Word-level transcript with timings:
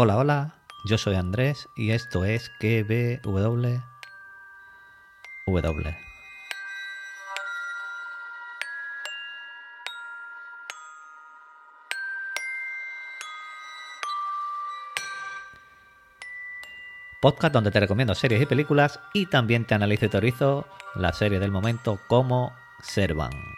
Hola, 0.00 0.16
hola, 0.16 0.54
yo 0.84 0.96
soy 0.96 1.16
Andrés 1.16 1.68
y 1.74 1.90
esto 1.90 2.24
es 2.24 2.52
KBW. 2.60 3.66
Podcast 17.20 17.52
donde 17.52 17.72
te 17.72 17.80
recomiendo 17.80 18.14
series 18.14 18.40
y 18.40 18.46
películas 18.46 19.00
y 19.12 19.26
también 19.26 19.64
te 19.64 19.74
analizo 19.74 20.06
y 20.06 20.10
teorizo 20.10 20.68
la 20.94 21.12
serie 21.12 21.40
del 21.40 21.50
momento 21.50 21.98
como 22.06 22.52
Servan. 22.80 23.57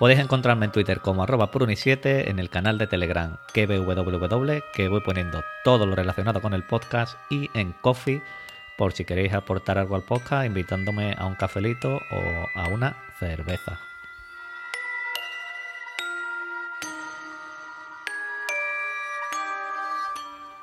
Podéis 0.00 0.20
encontrarme 0.20 0.64
en 0.64 0.72
Twitter 0.72 1.00
como 1.02 1.22
arroba 1.22 1.50
puruni7, 1.50 2.30
en 2.30 2.38
el 2.38 2.48
canal 2.48 2.78
de 2.78 2.86
Telegram 2.86 3.36
KBWW, 3.52 4.60
que 4.72 4.88
voy 4.88 5.02
poniendo 5.02 5.44
todo 5.62 5.84
lo 5.84 5.94
relacionado 5.94 6.40
con 6.40 6.54
el 6.54 6.62
podcast, 6.62 7.18
y 7.28 7.50
en 7.52 7.72
Coffee, 7.82 8.22
por 8.78 8.94
si 8.94 9.04
queréis 9.04 9.34
aportar 9.34 9.76
algo 9.76 9.96
al 9.96 10.02
podcast, 10.02 10.46
invitándome 10.46 11.14
a 11.18 11.26
un 11.26 11.34
cafelito 11.34 11.96
o 11.96 12.58
a 12.58 12.68
una 12.68 12.96
cerveza. 13.18 13.78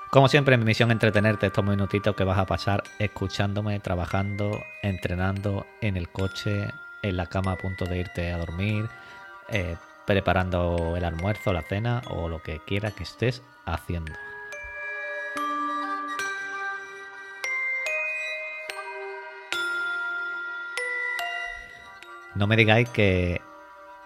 Como 0.09 0.29
siempre, 0.29 0.57
mi 0.57 0.65
misión 0.65 0.89
es 0.89 0.93
entretenerte 0.93 1.45
estos 1.45 1.63
minutitos 1.63 2.15
que 2.15 2.23
vas 2.23 2.39
a 2.39 2.47
pasar 2.47 2.81
escuchándome, 2.97 3.79
trabajando, 3.81 4.63
entrenando 4.81 5.67
en 5.81 5.95
el 5.95 6.09
coche, 6.09 6.69
en 7.03 7.17
la 7.17 7.27
cama 7.27 7.51
a 7.51 7.57
punto 7.57 7.85
de 7.85 7.99
irte 7.99 8.31
a 8.31 8.39
dormir, 8.39 8.89
eh, 9.49 9.75
preparando 10.05 10.95
el 10.95 11.05
almuerzo, 11.05 11.53
la 11.53 11.61
cena 11.61 12.01
o 12.09 12.29
lo 12.29 12.41
que 12.41 12.59
quiera 12.59 12.91
que 12.91 13.03
estés 13.03 13.41
haciendo. 13.65 14.13
No 22.35 22.45
me 22.45 22.55
digáis 22.55 22.87
que 22.89 23.41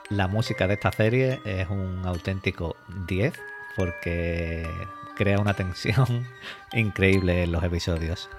la 0.09 0.27
música 0.27 0.67
de 0.67 0.75
esta 0.75 0.91
serie 0.91 1.41
es 1.43 1.69
un 1.69 2.01
auténtico 2.05 2.77
10 3.07 3.33
porque 3.75 4.65
crea 5.15 5.39
una 5.39 5.53
tensión 5.53 6.25
increíble 6.73 7.43
en 7.43 7.51
los 7.51 7.63
episodios. 7.63 8.29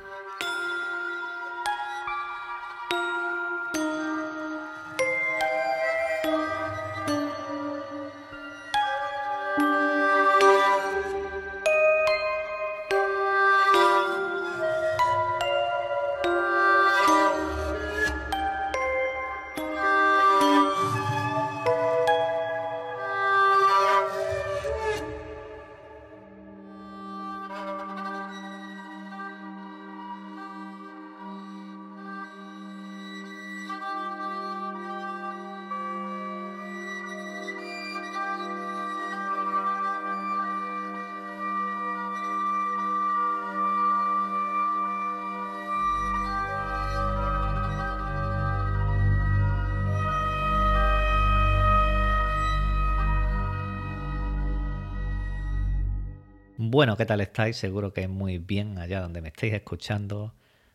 Bueno, 56.72 56.96
¿qué 56.96 57.04
tal 57.04 57.20
estáis? 57.20 57.58
Seguro 57.58 57.92
que 57.92 58.08
muy 58.08 58.38
bien 58.38 58.78
allá 58.78 59.02
donde 59.02 59.20
me 59.20 59.28
estáis 59.28 59.52
escuchando. 59.52 60.32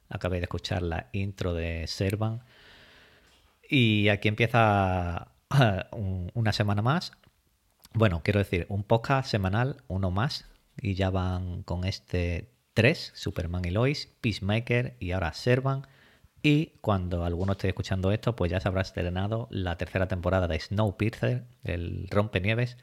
Acabéis 0.10 0.42
de 0.42 0.44
escuchar 0.44 0.84
la 0.84 1.10
intro 1.12 1.56
de 1.56 1.88
Servan. 1.88 2.44
Y 3.68 4.10
aquí 4.10 4.28
empieza 4.28 5.32
una 6.36 6.54
semana 6.54 6.84
más. 6.84 7.14
Bueno, 7.94 8.22
quiero 8.24 8.38
decir, 8.38 8.68
un 8.70 8.84
podcast 8.84 9.28
semanal, 9.28 9.78
uno 9.88 10.12
más. 10.12 10.46
Y 10.80 10.94
ya 10.94 11.10
van 11.10 11.64
con 11.64 11.84
este 11.84 12.52
3, 12.76 13.14
Superman 13.16 13.66
y 13.66 13.72
Lois, 13.72 14.06
Peacemaker 14.22 14.98
y 15.00 15.14
ahora 15.14 15.34
Servan. 15.34 15.88
Y 16.44 16.74
cuando 16.82 17.26
alguno 17.26 17.54
esté 17.54 17.70
escuchando 17.70 18.12
esto, 18.12 18.36
pues 18.36 18.52
ya 18.52 18.60
se 18.60 18.68
habrá 18.68 18.82
estrenado 18.82 19.48
la 19.50 19.80
tercera 19.80 20.08
temporada 20.08 20.48
de 20.48 20.60
Snowpiercer, 20.60 21.46
el 21.64 22.08
rompenieves 22.12 22.78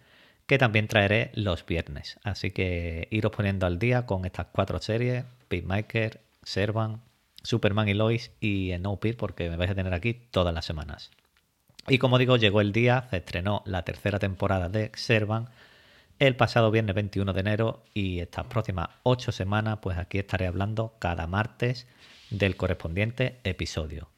que 0.47 0.59
también 0.59 0.89
traeré 0.89 1.31
los 1.35 1.65
viernes. 1.65 2.19
Así 2.23 2.51
que 2.51 3.09
iros 3.11 3.33
poniendo 3.33 3.67
al 3.67 3.79
día 3.79 4.07
con 4.07 4.25
estas 4.25 4.47
cuatro 4.53 4.81
series, 4.81 5.25
Peacemaker, 5.49 6.21
Servan, 6.43 7.01
Superman 7.43 7.89
y 7.89 7.95
Lois 7.95 8.31
y 8.41 8.73
Snowpiercer 8.77 9.19
porque 9.19 9.51
me 9.51 9.57
vais 9.57 9.71
a 9.71 9.75
tener 9.75 9.95
aquí 9.95 10.15
todas 10.15 10.55
las 10.55 10.65
semanas. 10.65 11.11
Y 11.89 11.99
como 11.99 12.19
digo, 12.19 12.37
llegó 12.37 12.61
el 12.61 12.73
día, 12.73 13.09
se 13.11 13.19
estrenó 13.19 13.63
la 13.67 13.85
tercera 13.85 14.19
temporada 14.19 14.69
de 14.69 14.91
Servan 14.95 15.51
el 16.19 16.37
pasado 16.37 16.71
viernes 16.71 16.95
21 16.95 17.33
de 17.33 17.41
enero 17.41 17.83
y 17.93 18.21
estas 18.21 18.47
próximas 18.47 18.89
ocho 19.03 19.33
semanas, 19.33 19.79
pues 19.83 19.99
aquí 19.99 20.19
estaré 20.19 20.47
hablando 20.47 20.95
cada 20.99 21.27
martes 21.27 21.87
del 22.31 22.57
correspondiente 22.57 23.41
episodio. 23.45 24.09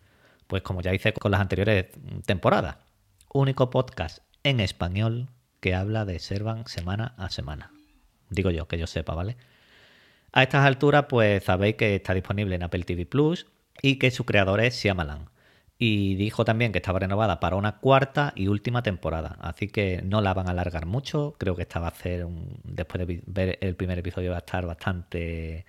Pues 0.47 0.63
como 0.63 0.83
ya 0.83 0.95
hice 0.95 1.13
con 1.13 1.33
las 1.33 1.41
anteriores 1.41 1.87
temporadas, 2.27 2.77
único 3.33 3.71
podcast 3.71 4.19
en 4.43 4.61
español 4.61 5.29
que 5.67 5.75
habla 5.75 6.05
de 6.05 6.21
Servan 6.21 6.65
semana 6.69 7.15
a 7.17 7.29
semana. 7.29 7.73
Digo 8.31 8.53
yo, 8.53 8.69
que 8.69 8.79
yo 8.79 8.87
sepa, 8.87 9.17
¿vale? 9.17 9.37
A 10.31 10.45
estas 10.45 10.65
alturas, 10.65 11.07
pues 11.09 11.43
sabéis 11.43 11.75
que 11.75 11.97
está 11.97 12.15
disponible 12.15 12.55
en 12.55 12.63
Apple 12.63 12.85
TV 12.85 13.05
Plus 13.05 13.49
y 13.83 13.97
que 13.99 14.13
su 14.13 14.25
creador 14.25 14.61
es 14.61 14.77
Shyamalan. 14.77 15.29
Y 15.77 16.15
dijo 16.15 16.45
también 16.45 16.71
que 16.71 16.79
estaba 16.79 17.01
renovada 17.01 17.41
para 17.41 17.57
una 17.57 17.79
cuarta 17.79 18.33
y 18.37 18.47
última 18.47 18.85
temporada. 18.85 19.39
Así 19.41 19.67
que 19.67 20.03
no 20.05 20.21
la 20.21 20.35
van 20.35 20.47
a 20.47 20.53
alargar 20.53 20.87
mucho. 20.87 21.35
Creo 21.37 21.57
que 21.57 21.63
esta 21.63 21.81
va 21.81 21.89
a 21.89 21.95
ser, 21.97 22.25
un, 22.25 22.61
después 22.63 23.05
de 23.05 23.21
ver 23.27 23.59
el 23.61 23.75
primer 23.75 23.99
episodio, 23.99 24.31
va 24.31 24.37
a 24.37 24.47
estar 24.47 24.67
bastante 24.67 25.67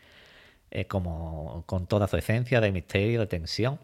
eh, 0.70 0.86
como 0.86 1.64
con 1.66 1.88
toda 1.88 2.08
su 2.08 2.18
esencia 2.18 2.62
de 2.62 2.72
misterio, 2.72 3.22
de 3.22 3.26
tensión. 3.26 3.80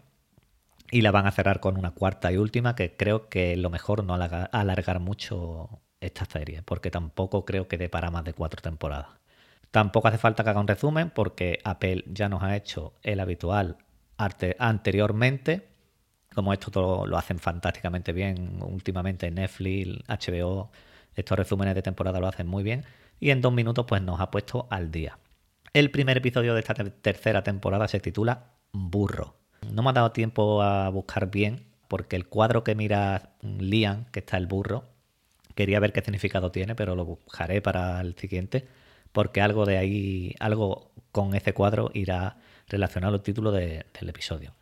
Y 0.92 1.00
la 1.00 1.10
van 1.10 1.26
a 1.26 1.32
cerrar 1.32 1.58
con 1.58 1.76
una 1.76 1.90
cuarta 1.90 2.30
y 2.30 2.36
última, 2.36 2.76
que 2.76 2.96
creo 2.96 3.28
que 3.28 3.56
lo 3.56 3.68
mejor 3.68 4.04
no 4.04 4.14
alargar 4.14 5.00
mucho 5.00 5.80
esta 6.06 6.24
serie, 6.24 6.62
porque 6.62 6.90
tampoco 6.90 7.44
creo 7.44 7.68
que 7.68 7.78
dé 7.78 7.88
para 7.88 8.10
más 8.10 8.24
de 8.24 8.34
cuatro 8.34 8.60
temporadas. 8.62 9.08
Tampoco 9.70 10.08
hace 10.08 10.18
falta 10.18 10.44
que 10.44 10.50
haga 10.50 10.60
un 10.60 10.68
resumen, 10.68 11.10
porque 11.10 11.58
Apple 11.64 12.04
ya 12.06 12.28
nos 12.28 12.42
ha 12.42 12.56
hecho 12.56 12.94
el 13.02 13.20
habitual 13.20 13.78
arte 14.16 14.56
anteriormente, 14.58 15.68
como 16.34 16.52
esto 16.52 16.70
todo 16.70 17.06
lo 17.06 17.16
hacen 17.16 17.38
fantásticamente 17.38 18.12
bien 18.12 18.60
últimamente 18.62 19.30
Netflix, 19.30 20.04
HBO, 20.08 20.70
estos 21.14 21.38
resúmenes 21.38 21.74
de 21.74 21.82
temporada 21.82 22.20
lo 22.20 22.28
hacen 22.28 22.46
muy 22.46 22.62
bien, 22.62 22.84
y 23.20 23.30
en 23.30 23.40
dos 23.40 23.52
minutos 23.52 23.84
pues 23.88 24.02
nos 24.02 24.20
ha 24.20 24.30
puesto 24.30 24.66
al 24.70 24.90
día. 24.90 25.18
El 25.72 25.90
primer 25.90 26.18
episodio 26.18 26.54
de 26.54 26.60
esta 26.60 26.74
tercera 26.74 27.42
temporada 27.42 27.88
se 27.88 27.98
titula 27.98 28.52
Burro. 28.72 29.34
No 29.72 29.82
me 29.82 29.90
ha 29.90 29.92
dado 29.92 30.12
tiempo 30.12 30.62
a 30.62 30.88
buscar 30.88 31.30
bien, 31.30 31.66
porque 31.88 32.16
el 32.16 32.28
cuadro 32.28 32.62
que 32.64 32.74
mira 32.74 33.34
Liam, 33.42 34.04
que 34.06 34.20
está 34.20 34.36
el 34.36 34.46
burro, 34.46 34.93
Quería 35.54 35.80
ver 35.80 35.92
qué 35.92 36.00
significado 36.00 36.50
tiene, 36.50 36.74
pero 36.74 36.96
lo 36.96 37.04
buscaré 37.04 37.62
para 37.62 38.00
el 38.00 38.16
siguiente, 38.16 38.66
porque 39.12 39.40
algo 39.40 39.66
de 39.66 39.78
ahí, 39.78 40.34
algo 40.40 40.90
con 41.12 41.34
ese 41.34 41.54
cuadro 41.54 41.90
irá 41.94 42.36
relacionado 42.68 43.14
al 43.14 43.22
título 43.22 43.52
del 43.52 43.84
episodio. 44.08 44.54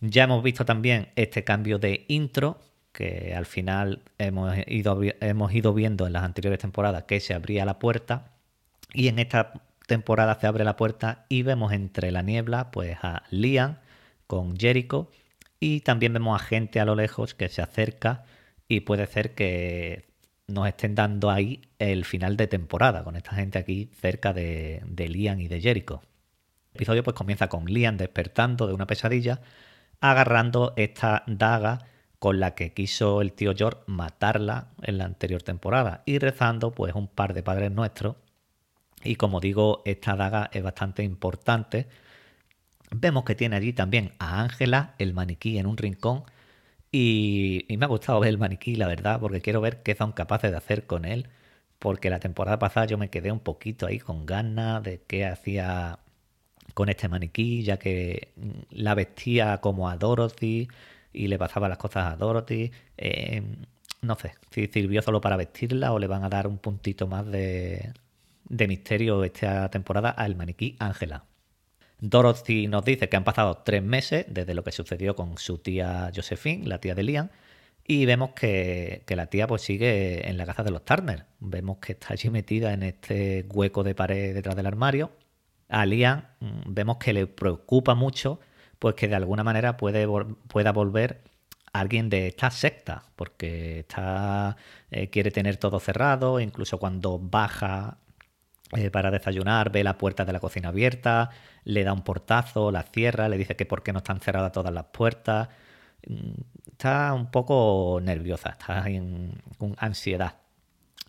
Ya 0.00 0.24
hemos 0.24 0.42
visto 0.42 0.64
también 0.64 1.08
este 1.16 1.44
cambio 1.44 1.78
de 1.78 2.04
intro, 2.08 2.60
que 2.92 3.34
al 3.36 3.46
final 3.46 4.02
hemos 4.18 4.54
ido, 4.66 5.00
hemos 5.20 5.52
ido 5.52 5.74
viendo 5.74 6.06
en 6.06 6.12
las 6.14 6.24
anteriores 6.24 6.60
temporadas 6.60 7.04
que 7.04 7.20
se 7.20 7.34
abría 7.34 7.64
la 7.64 7.78
puerta, 7.78 8.32
y 8.94 9.08
en 9.08 9.18
esta 9.18 9.52
temporada 9.86 10.38
se 10.40 10.46
abre 10.46 10.64
la 10.64 10.76
puerta 10.76 11.26
y 11.28 11.42
vemos 11.42 11.72
entre 11.72 12.10
la 12.10 12.22
niebla 12.22 12.70
pues 12.70 12.96
a 13.02 13.24
Liam 13.30 13.76
con 14.26 14.56
Jericho 14.56 15.10
y 15.60 15.80
también 15.80 16.12
vemos 16.12 16.40
a 16.40 16.44
gente 16.44 16.80
a 16.80 16.84
lo 16.84 16.94
lejos 16.94 17.34
que 17.34 17.48
se 17.48 17.62
acerca 17.62 18.24
y 18.72 18.80
puede 18.80 19.06
ser 19.06 19.34
que 19.34 20.06
nos 20.46 20.66
estén 20.66 20.94
dando 20.94 21.30
ahí 21.30 21.60
el 21.78 22.06
final 22.06 22.38
de 22.38 22.46
temporada, 22.46 23.04
con 23.04 23.16
esta 23.16 23.32
gente 23.34 23.58
aquí 23.58 23.90
cerca 24.00 24.32
de, 24.32 24.80
de 24.86 25.08
Liam 25.08 25.40
y 25.40 25.48
de 25.48 25.60
Jericho. 25.60 26.00
El 26.72 26.76
episodio 26.76 27.04
pues 27.04 27.14
comienza 27.14 27.50
con 27.50 27.66
Liam 27.66 27.98
despertando 27.98 28.66
de 28.66 28.72
una 28.72 28.86
pesadilla, 28.86 29.42
agarrando 30.00 30.72
esta 30.76 31.22
daga 31.26 31.80
con 32.18 32.40
la 32.40 32.54
que 32.54 32.72
quiso 32.72 33.20
el 33.20 33.34
tío 33.34 33.52
George 33.54 33.80
matarla 33.88 34.68
en 34.80 34.96
la 34.96 35.04
anterior 35.04 35.42
temporada 35.42 36.02
y 36.06 36.18
rezando 36.18 36.70
pues 36.70 36.94
un 36.94 37.08
par 37.08 37.34
de 37.34 37.42
padres 37.42 37.72
nuestros 37.72 38.16
y 39.04 39.16
como 39.16 39.40
digo 39.40 39.82
esta 39.84 40.16
daga 40.16 40.48
es 40.52 40.62
bastante 40.62 41.02
importante 41.02 41.88
vemos 42.90 43.24
que 43.24 43.34
tiene 43.34 43.56
allí 43.56 43.72
también 43.72 44.12
a 44.20 44.40
Ángela 44.40 44.94
el 44.98 45.14
maniquí 45.14 45.58
en 45.58 45.66
un 45.66 45.76
rincón 45.76 46.22
y, 46.92 47.66
me 47.76 47.84
ha 47.86 47.88
gustado 47.88 48.20
ver 48.20 48.30
el 48.30 48.38
maniquí 48.38 48.76
la 48.76 48.86
verdad 48.86 49.18
porque 49.20 49.40
quiero 49.40 49.60
ver 49.60 49.82
qué 49.82 49.94
son 49.94 50.12
capaces 50.12 50.50
de 50.50 50.56
hacer 50.58 50.86
con 50.86 51.04
él 51.06 51.28
porque 51.78 52.10
la 52.10 52.20
temporada 52.20 52.58
pasada 52.58 52.86
yo 52.86 52.98
me 52.98 53.10
quedé 53.10 53.32
un 53.32 53.40
poquito 53.40 53.86
ahí 53.86 53.98
con 53.98 54.26
ganas 54.26 54.82
de 54.82 55.02
qué 55.06 55.26
hacía 55.26 55.98
con 56.74 56.88
este 56.88 57.08
maniquí 57.08 57.62
ya 57.64 57.78
que 57.78 58.32
la 58.70 58.94
vestía 58.94 59.60
como 59.60 59.88
a 59.88 59.96
Dorothy 59.96 60.68
y 61.12 61.28
le 61.28 61.38
pasaba 61.38 61.68
las 61.68 61.78
cosas 61.78 62.12
a 62.12 62.16
Dorothy. 62.16 62.72
Eh, 62.96 63.42
no 64.02 64.16
sé 64.16 64.34
si 64.50 64.66
sirvió 64.68 65.02
solo 65.02 65.20
para 65.20 65.36
vestirla 65.36 65.92
o 65.92 65.98
le 65.98 66.06
van 66.06 66.24
a 66.24 66.28
dar 66.28 66.46
un 66.46 66.58
puntito 66.58 67.06
más 67.06 67.26
de 67.30 67.92
misterio 68.68 69.24
esta 69.24 69.70
temporada 69.70 70.10
al 70.10 70.36
maniquí 70.36 70.76
Ángela. 70.78 71.24
Dorothy 72.02 72.66
nos 72.66 72.84
dice 72.84 73.08
que 73.08 73.16
han 73.16 73.22
pasado 73.22 73.62
tres 73.64 73.80
meses 73.80 74.26
desde 74.28 74.54
lo 74.54 74.64
que 74.64 74.72
sucedió 74.72 75.14
con 75.14 75.38
su 75.38 75.58
tía 75.58 76.10
Josephine, 76.14 76.66
la 76.66 76.80
tía 76.80 76.96
de 76.96 77.04
Liam, 77.04 77.30
y 77.86 78.06
vemos 78.06 78.30
que, 78.30 79.04
la 79.08 79.26
tía 79.26 79.46
pues 79.46 79.62
sigue 79.62 80.28
en 80.28 80.36
la 80.36 80.44
casa 80.44 80.64
de 80.64 80.72
los 80.72 80.84
Turner. 80.84 81.26
Vemos 81.38 81.78
que 81.78 81.92
está 81.92 82.08
allí 82.10 82.28
metida 82.28 82.72
en 82.72 82.82
este 82.82 83.46
hueco 83.48 83.84
de 83.84 83.94
pared 83.94 84.34
detrás 84.34 84.56
del 84.56 84.66
armario. 84.66 85.12
A 85.68 85.86
Liam 85.86 86.24
mm, 86.40 86.74
vemos 86.74 86.96
que 86.98 87.12
le 87.12 87.28
preocupa 87.28 87.94
mucho 87.94 88.40
pues 88.80 88.96
que 88.96 89.06
de 89.06 89.14
alguna 89.14 89.44
manera 89.44 89.76
puede, 89.76 90.08
pueda 90.48 90.72
volver 90.72 91.22
alguien 91.72 92.10
de 92.10 92.26
esta 92.28 92.50
secta, 92.50 93.04
porque 93.14 93.80
está, 93.80 94.56
eh, 94.90 95.08
quiere 95.10 95.30
tener 95.30 95.56
todo 95.56 95.78
cerrado, 95.78 96.40
incluso 96.40 96.78
cuando 96.78 97.18
baja 97.20 97.98
eh, 98.76 98.90
para 98.90 99.10
desayunar, 99.10 99.70
ve 99.70 99.84
la 99.84 99.98
puerta 99.98 100.24
de 100.24 100.32
la 100.32 100.40
cocina 100.40 100.68
abierta, 100.68 101.30
le 101.64 101.84
da 101.84 101.92
un 101.92 102.02
portazo, 102.02 102.70
la 102.70 102.82
cierra, 102.84 103.28
le 103.28 103.36
dice 103.36 103.56
que 103.56 103.66
por 103.66 103.82
qué 103.82 103.92
no 103.92 103.98
están 103.98 104.20
cerradas 104.20 104.52
todas 104.52 104.72
las 104.72 104.84
puertas. 104.86 105.48
Mm, 106.06 106.40
está 106.72 107.12
un 107.14 107.30
poco 107.30 108.00
nerviosa, 108.02 108.50
está 108.50 108.88
en, 108.88 109.42
ansiedad. 109.78 110.36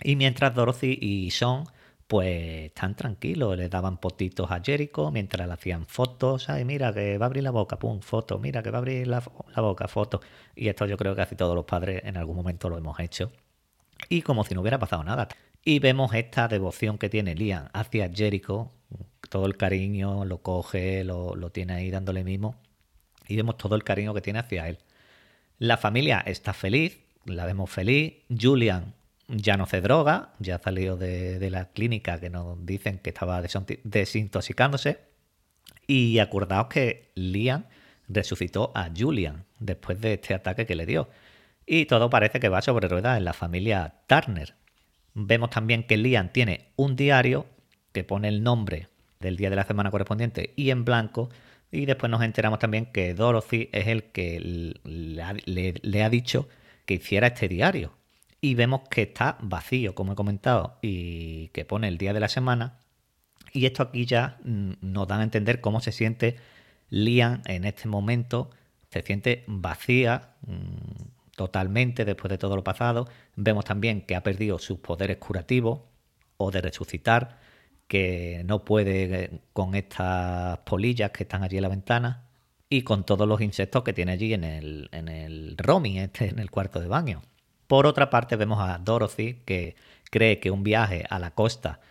Y 0.01 0.15
mientras 0.15 0.53
Dorothy 0.55 0.97
y 1.01 1.31
Sean 1.31 1.65
pues 2.07 2.73
tan 2.73 2.95
tranquilos, 2.95 3.57
le 3.57 3.69
daban 3.69 3.97
potitos 3.97 4.51
a 4.51 4.61
Jericho 4.61 5.09
mientras 5.11 5.47
le 5.47 5.53
hacían 5.53 5.85
fotos, 5.85 6.49
ay, 6.49 6.65
mira 6.65 6.93
que 6.93 7.17
va 7.17 7.25
a 7.25 7.27
abrir 7.27 7.43
la 7.43 7.51
boca, 7.51 7.79
pum, 7.79 8.01
foto, 8.01 8.39
mira 8.39 8.61
que 8.61 8.71
va 8.71 8.77
a 8.77 8.81
abrir 8.81 9.07
la, 9.07 9.23
boca, 9.55 9.87
foto. 9.87 10.21
Y 10.55 10.67
esto 10.67 10.85
yo 10.85 10.97
creo 10.97 11.15
que 11.15 11.21
casi 11.23 11.35
todos 11.35 11.55
los 11.55 11.65
padres 11.65 12.03
en 12.05 12.17
algún 12.17 12.35
momento 12.35 12.69
lo 12.69 12.77
hemos 12.77 12.99
hecho. 12.99 13.31
Y 14.09 14.21
como 14.21 14.43
si 14.43 14.53
no 14.53 14.61
hubiera 14.61 14.79
pasado 14.79 15.03
nada. 15.03 15.27
Y 15.65 15.79
vemos 15.79 16.13
esta 16.13 16.47
devoción 16.47 16.97
que 16.97 17.09
tiene 17.09 17.35
Liam 17.35 17.69
hacia 17.73 18.09
Jericho, 18.13 18.71
todo 19.29 19.45
el 19.45 19.57
cariño, 19.57 20.25
lo 20.25 20.41
coge, 20.41 21.03
lo, 21.03 21.35
lo 21.35 21.51
tiene 21.51 21.73
ahí 21.73 21.89
dándole 21.89 22.23
mimo. 22.23 22.55
Y 23.27 23.37
vemos 23.37 23.57
todo 23.57 23.75
el 23.75 23.83
cariño 23.83 24.13
que 24.13 24.21
tiene 24.21 24.39
hacia 24.39 24.67
él. 24.67 24.79
La 25.57 25.77
familia 25.77 26.21
está 26.25 26.53
feliz, 26.53 26.99
la 27.25 27.45
vemos 27.45 27.69
feliz. 27.69 28.15
Julian 28.29 28.93
ya 29.27 29.57
no 29.57 29.65
se 29.65 29.81
droga, 29.81 30.33
ya 30.39 30.55
ha 30.55 30.59
salido 30.59 30.97
de, 30.97 31.49
la 31.49 31.69
clínica 31.69 32.19
que 32.19 32.29
nos 32.29 32.65
dicen 32.65 32.99
que 32.99 33.09
estaba 33.11 33.41
desintoxicándose. 33.41 34.99
Y 35.87 36.19
acordaos 36.19 36.67
que 36.67 37.11
Liam 37.15 37.65
resucitó 38.07 38.71
a 38.75 38.89
Julian 38.95 39.45
después 39.59 39.99
de 40.01 40.13
este 40.13 40.33
ataque 40.33 40.65
que 40.65 40.75
le 40.75 40.85
dio. 40.85 41.09
Y 41.65 41.85
todo 41.85 42.09
parece 42.09 42.39
que 42.39 42.49
va 42.49 42.61
sobre 42.61 42.87
ruedas 42.87 43.17
en 43.17 43.25
la 43.25 43.33
familia 43.33 44.01
Turner. 44.07 44.55
Vemos 45.13 45.49
también 45.49 45.83
que 45.83 45.97
Liam 45.97 46.29
tiene 46.29 46.69
un 46.75 46.95
diario 46.95 47.45
que 47.91 48.03
pone 48.03 48.27
el 48.27 48.43
nombre 48.43 48.87
del 49.19 49.37
día 49.37 49.49
de 49.49 49.55
la 49.55 49.65
semana 49.65 49.91
correspondiente 49.91 50.53
y 50.55 50.69
en 50.69 50.85
blanco. 50.85 51.29
Y 51.71 51.85
después 51.85 52.09
nos 52.09 52.21
enteramos 52.21 52.59
también 52.59 52.87
que 52.87 53.13
Dorothy 53.13 53.69
es 53.71 53.87
el 53.87 54.05
que 54.05 54.39
le 54.83 56.03
ha 56.03 56.09
dicho 56.09 56.47
que 56.85 56.95
hiciera 56.95 57.27
este 57.27 57.47
diario 57.47 57.93
y 58.43 58.55
vemos 58.55 58.81
que 58.89 59.03
está 59.03 59.37
vacío, 59.39 59.95
como 59.95 60.11
he 60.11 60.15
comentado, 60.17 60.77
y 60.81 61.47
que 61.53 61.63
pone 61.63 61.87
el 61.87 61.97
día 61.97 62.11
de 62.11 62.19
la 62.19 62.27
semana. 62.27 62.77
Y 63.53 63.65
esto 63.65 63.83
aquí 63.83 64.05
ya 64.05 64.37
mm, 64.43 64.71
nos 64.81 65.07
dan 65.07 65.21
a 65.21 65.23
entender 65.23 65.61
cómo 65.61 65.79
se 65.79 65.93
siente 65.93 66.35
Liam 66.89 67.41
en 67.45 67.63
este 67.63 67.87
momento. 67.87 68.49
Se 68.89 69.01
siente 69.01 69.45
vacía 69.47 70.33
mm, 70.45 71.12
totalmente 71.35 72.05
después 72.05 72.29
de 72.29 72.37
todo 72.37 72.55
lo 72.55 72.63
pasado. 72.63 73.07
Vemos 73.35 73.65
también 73.65 74.01
que 74.01 74.15
ha 74.15 74.23
perdido 74.23 74.59
sus 74.59 74.79
poderes 74.79 75.17
curativos 75.17 75.81
o 76.37 76.51
de 76.51 76.61
resucitar, 76.61 77.39
que 77.87 78.43
no 78.45 78.65
puede 78.65 79.03
eh, 79.03 79.41
con 79.53 79.75
estas 79.75 80.59
polillas 80.59 81.11
que 81.11 81.23
están 81.23 81.43
allí 81.43 81.57
en 81.57 81.63
la 81.63 81.69
ventana 81.69 82.27
y 82.69 82.83
con 82.83 83.05
todos 83.05 83.27
los 83.27 83.41
insectos 83.41 83.83
que 83.83 83.93
tiene 83.93 84.13
allí 84.13 84.33
en 84.33 84.43
el, 84.43 84.89
en 84.91 85.07
el 85.07 85.55
este, 85.97 86.29
en 86.29 86.39
el 86.39 86.49
cuarto 86.49 86.79
de 86.79 86.87
baño. 86.87 87.21
Por 87.67 87.85
otra 87.85 88.09
parte, 88.09 88.35
vemos 88.35 88.59
a 88.59 88.77
Dorothy 88.77 89.41
que 89.45 89.75
cree 90.09 90.39
que 90.39 90.51
un 90.51 90.63
viaje 90.63 91.05
a 91.09 91.19
la 91.19 91.31
costa 91.31 91.81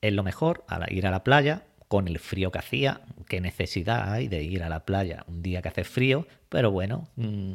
es 0.00 0.12
lo 0.12 0.22
mejor, 0.22 0.64
a 0.68 0.90
ir 0.92 1.06
a 1.06 1.10
la 1.10 1.24
playa, 1.24 1.64
con 1.88 2.08
el 2.08 2.18
frío 2.18 2.50
que 2.50 2.58
hacía, 2.58 3.00
qué 3.28 3.40
necesidad 3.40 4.12
hay 4.12 4.28
de 4.28 4.42
ir 4.42 4.62
a 4.62 4.68
la 4.68 4.84
playa 4.84 5.24
un 5.28 5.42
día 5.42 5.62
que 5.62 5.68
hace 5.68 5.84
frío, 5.84 6.26
pero 6.48 6.70
bueno, 6.70 7.08
mm, 7.16 7.54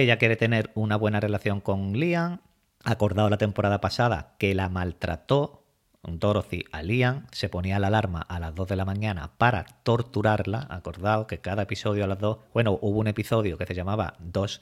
ella 0.00 0.18
quiere 0.18 0.36
tener 0.36 0.70
una 0.74 0.96
buena 0.96 1.20
relación 1.20 1.60
con 1.60 1.98
Liam, 1.98 2.40
acordado 2.84 3.30
la 3.30 3.38
temporada 3.38 3.80
pasada 3.80 4.34
que 4.38 4.54
la 4.54 4.68
maltrató 4.68 5.64
Dorothy 6.02 6.64
a 6.70 6.82
Liam, 6.82 7.26
se 7.32 7.48
ponía 7.48 7.78
la 7.78 7.88
alarma 7.88 8.20
a 8.20 8.38
las 8.38 8.54
2 8.54 8.68
de 8.68 8.76
la 8.76 8.84
mañana 8.84 9.32
para 9.38 9.64
torturarla, 9.82 10.66
acordado 10.70 11.26
que 11.26 11.38
cada 11.38 11.62
episodio 11.62 12.04
a 12.04 12.06
las 12.06 12.18
2, 12.18 12.38
bueno, 12.54 12.78
hubo 12.80 13.00
un 13.00 13.08
episodio 13.08 13.58
que 13.58 13.66
se 13.66 13.74
llamaba 13.74 14.14
2 14.20 14.60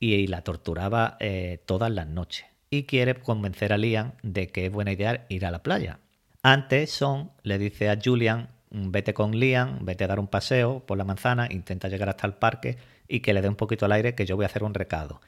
y 0.00 0.26
la 0.26 0.42
torturaba 0.42 1.16
eh, 1.20 1.62
todas 1.66 1.90
las 1.90 2.08
noches. 2.08 2.46
Y 2.70 2.84
quiere 2.84 3.14
convencer 3.14 3.72
a 3.72 3.78
Liam 3.78 4.12
de 4.22 4.48
que 4.48 4.66
es 4.66 4.72
buena 4.72 4.92
idea 4.92 5.26
ir 5.28 5.46
a 5.46 5.50
la 5.50 5.62
playa. 5.62 6.00
Antes, 6.42 6.90
Son 6.90 7.30
le 7.42 7.58
dice 7.58 7.88
a 7.88 7.98
Julian, 8.02 8.48
vete 8.70 9.14
con 9.14 9.38
Liam, 9.38 9.84
vete 9.84 10.04
a 10.04 10.08
dar 10.08 10.18
un 10.18 10.26
paseo 10.26 10.80
por 10.80 10.98
la 10.98 11.04
manzana, 11.04 11.46
intenta 11.50 11.88
llegar 11.88 12.08
hasta 12.08 12.26
el 12.26 12.34
parque 12.34 12.78
y 13.08 13.20
que 13.20 13.34
le 13.34 13.42
dé 13.42 13.48
un 13.48 13.56
poquito 13.56 13.86
al 13.86 13.92
aire 13.92 14.14
que 14.14 14.26
yo 14.26 14.36
voy 14.36 14.44
a 14.44 14.46
hacer 14.46 14.64
un 14.64 14.74
recado. 14.74 15.20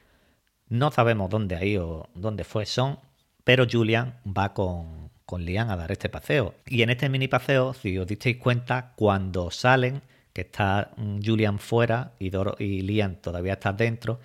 No 0.67 0.91
sabemos 0.91 1.29
dónde 1.29 1.55
ha 1.55 1.63
ido, 1.63 2.09
dónde 2.15 2.43
fue 2.43 2.65
Son, 2.65 2.99
pero 3.43 3.67
Julian 3.71 4.19
va 4.25 4.53
con, 4.53 5.11
con 5.25 5.43
Liam 5.45 5.69
a 5.69 5.75
dar 5.75 5.91
este 5.91 6.09
paseo. 6.09 6.55
Y 6.65 6.81
en 6.81 6.89
este 6.89 7.09
mini 7.09 7.27
paseo, 7.27 7.73
si 7.73 7.97
os 7.97 8.07
disteis 8.07 8.37
cuenta, 8.37 8.93
cuando 8.95 9.51
salen, 9.51 10.01
que 10.33 10.41
está 10.41 10.91
mm, 10.97 11.19
Julian 11.23 11.59
fuera 11.59 12.13
y, 12.19 12.31
y 12.59 12.81
Liam 12.81 13.15
todavía 13.15 13.53
está 13.53 13.73
dentro, 13.73 14.19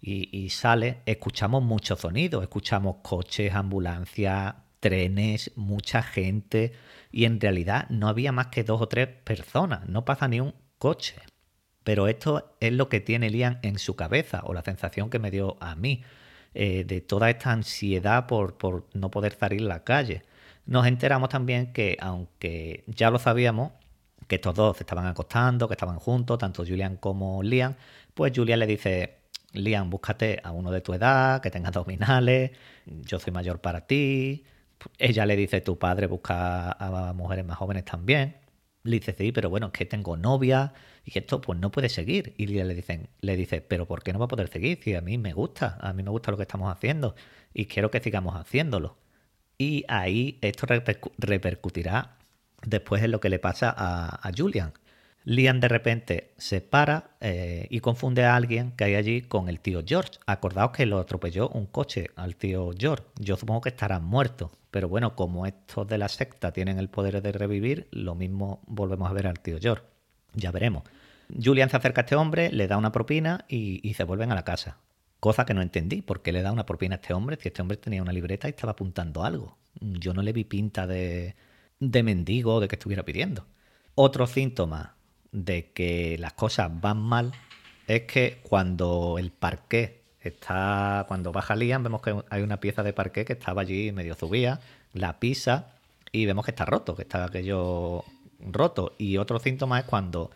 y, 0.00 0.50
sale, 0.50 0.98
escuchamos 1.04 1.64
muchos 1.64 2.00
sonidos, 2.00 2.42
escuchamos 2.42 2.98
coches, 3.02 3.52
ambulancias, 3.54 4.54
trenes, 4.78 5.50
mucha 5.56 6.02
gente 6.02 6.72
y 7.10 7.24
en 7.24 7.40
realidad 7.40 7.88
no 7.88 8.06
había 8.06 8.30
más 8.30 8.48
que 8.48 8.62
dos 8.62 8.80
o 8.80 8.86
tres 8.88 9.08
personas, 9.08 9.88
no 9.88 10.04
pasa 10.04 10.28
ni 10.28 10.38
un 10.38 10.54
coche. 10.78 11.16
Pero 11.86 12.08
esto 12.08 12.56
es 12.58 12.72
lo 12.72 12.88
que 12.88 12.98
tiene 12.98 13.30
Liam 13.30 13.60
en 13.62 13.78
su 13.78 13.94
cabeza 13.94 14.42
o 14.44 14.52
la 14.52 14.62
sensación 14.62 15.08
que 15.08 15.20
me 15.20 15.30
dio 15.30 15.56
a 15.60 15.76
mí 15.76 16.02
eh, 16.52 16.82
de 16.84 17.00
toda 17.00 17.30
esta 17.30 17.52
ansiedad 17.52 18.26
por, 18.26 18.56
no 18.92 19.08
poder 19.12 19.34
salir 19.38 19.62
a 19.62 19.66
la 19.66 19.84
calle. 19.84 20.24
Nos 20.66 20.84
enteramos 20.88 21.28
también 21.28 21.72
que, 21.72 21.96
aunque 22.00 22.82
ya 22.88 23.08
lo 23.12 23.20
sabíamos, 23.20 23.70
que 24.26 24.34
estos 24.34 24.56
dos 24.56 24.80
estaban 24.80 25.06
acostando, 25.06 25.68
que 25.68 25.74
estaban 25.74 26.00
juntos, 26.00 26.38
tanto 26.38 26.64
Julian 26.66 26.96
como 26.96 27.44
Liam, 27.44 27.76
pues 28.14 28.32
Julian 28.34 28.58
le 28.58 28.66
dice, 28.66 29.18
Liam, 29.52 29.88
búscate 29.88 30.40
a 30.42 30.50
uno 30.50 30.72
de 30.72 30.80
tu 30.80 30.92
edad, 30.92 31.40
que 31.40 31.52
tenga 31.52 31.68
abdominales, 31.68 32.50
yo 32.84 33.20
soy 33.20 33.32
mayor 33.32 33.60
para 33.60 33.86
ti. 33.86 34.44
Ella 34.98 35.24
le 35.24 35.36
dice, 35.36 35.60
tu 35.60 35.78
padre 35.78 36.08
busca 36.08 36.72
a 36.72 37.12
mujeres 37.12 37.44
más 37.44 37.58
jóvenes 37.58 37.84
también. 37.84 38.45
Le 38.86 38.98
dice, 38.98 39.14
sí, 39.16 39.32
pero 39.32 39.50
bueno, 39.50 39.66
es 39.66 39.72
que 39.72 39.84
tengo 39.86 40.16
novia 40.16 40.72
y 41.04 41.18
esto 41.18 41.40
pues 41.40 41.58
no 41.58 41.70
puede 41.70 41.88
seguir. 41.88 42.34
Y 42.36 42.46
le, 42.46 42.74
dicen, 42.74 43.08
le 43.20 43.36
dice, 43.36 43.60
pero 43.60 43.86
¿por 43.86 44.02
qué 44.02 44.12
no 44.12 44.18
va 44.18 44.26
a 44.26 44.28
poder 44.28 44.48
seguir? 44.48 44.80
Si 44.82 44.94
a 44.94 45.00
mí 45.00 45.18
me 45.18 45.32
gusta, 45.32 45.78
a 45.80 45.92
mí 45.92 46.02
me 46.02 46.10
gusta 46.10 46.30
lo 46.30 46.36
que 46.36 46.44
estamos 46.44 46.72
haciendo 46.72 47.14
y 47.52 47.66
quiero 47.66 47.90
que 47.90 48.00
sigamos 48.00 48.36
haciéndolo. 48.36 48.96
Y 49.58 49.84
ahí 49.88 50.38
esto 50.42 50.66
repercutirá 51.18 52.16
después 52.62 53.02
en 53.02 53.10
lo 53.10 53.20
que 53.20 53.28
le 53.28 53.38
pasa 53.38 53.74
a 53.76 54.30
Julian 54.36 54.72
Liam 55.28 55.58
de 55.58 55.66
repente 55.66 56.34
se 56.36 56.60
para 56.60 57.16
eh, 57.20 57.66
y 57.68 57.80
confunde 57.80 58.24
a 58.24 58.36
alguien 58.36 58.70
que 58.70 58.84
hay 58.84 58.94
allí 58.94 59.22
con 59.22 59.48
el 59.48 59.58
tío 59.58 59.82
George. 59.84 60.20
Acordaos 60.24 60.70
que 60.70 60.86
lo 60.86 61.00
atropelló 61.00 61.48
un 61.48 61.66
coche 61.66 62.10
al 62.14 62.36
tío 62.36 62.70
George. 62.78 63.04
Yo 63.18 63.36
supongo 63.36 63.62
que 63.62 63.70
estará 63.70 63.98
muerto. 63.98 64.52
Pero 64.70 64.88
bueno, 64.88 65.16
como 65.16 65.44
estos 65.44 65.88
de 65.88 65.98
la 65.98 66.06
secta 66.06 66.52
tienen 66.52 66.78
el 66.78 66.88
poder 66.88 67.22
de 67.22 67.32
revivir, 67.32 67.88
lo 67.90 68.14
mismo 68.14 68.62
volvemos 68.68 69.10
a 69.10 69.14
ver 69.14 69.26
al 69.26 69.40
tío 69.40 69.58
George. 69.60 69.82
Ya 70.34 70.52
veremos. 70.52 70.84
Julian 71.42 71.70
se 71.70 71.76
acerca 71.76 72.02
a 72.02 72.04
este 72.04 72.14
hombre, 72.14 72.52
le 72.52 72.68
da 72.68 72.76
una 72.76 72.92
propina 72.92 73.46
y, 73.48 73.92
se 73.94 74.04
vuelven 74.04 74.30
a 74.30 74.36
la 74.36 74.44
casa. 74.44 74.78
Cosa 75.18 75.44
que 75.44 75.54
no 75.54 75.62
entendí, 75.62 76.02
¿por 76.02 76.22
qué 76.22 76.30
le 76.30 76.42
da 76.42 76.52
una 76.52 76.66
propina 76.66 76.94
a 76.94 76.98
este 77.00 77.14
hombre 77.14 77.36
si 77.40 77.48
este 77.48 77.62
hombre 77.62 77.78
tenía 77.78 78.00
una 78.00 78.12
libreta 78.12 78.46
y 78.46 78.50
estaba 78.50 78.72
apuntando 78.72 79.24
algo? 79.24 79.58
Yo 79.80 80.14
no 80.14 80.22
le 80.22 80.32
vi 80.32 80.44
pinta 80.44 80.86
de, 80.86 81.34
de 81.80 82.02
mendigo 82.04 82.54
o 82.54 82.60
de 82.60 82.68
que 82.68 82.76
estuviera 82.76 83.04
pidiendo. 83.04 83.44
Otro 83.96 84.28
síntoma 84.28 84.95
de 85.36 85.70
que 85.72 86.16
las 86.18 86.32
cosas 86.32 86.70
van 86.80 86.98
mal 86.98 87.32
es 87.86 88.02
que 88.02 88.40
cuando 88.42 89.16
el 89.18 89.30
parqué 89.30 90.00
está, 90.20 91.04
cuando 91.08 91.30
baja 91.30 91.54
Liam, 91.54 91.82
vemos 91.82 92.00
que 92.00 92.16
hay 92.30 92.42
una 92.42 92.58
pieza 92.58 92.82
de 92.82 92.94
parqué 92.94 93.26
que 93.26 93.34
estaba 93.34 93.60
allí 93.60 93.92
medio 93.92 94.14
subida, 94.14 94.60
la 94.94 95.20
pisa 95.20 95.74
y 96.10 96.24
vemos 96.24 96.46
que 96.46 96.52
está 96.52 96.64
roto, 96.64 96.96
que 96.96 97.02
está 97.02 97.26
aquello 97.26 98.02
roto. 98.40 98.94
Y 98.96 99.18
otro 99.18 99.38
síntoma 99.38 99.78
es 99.78 99.84
cuando 99.84 100.30